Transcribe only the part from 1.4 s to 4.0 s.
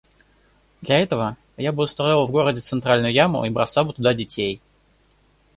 я бы устроил в городе центральную яму и бросал бы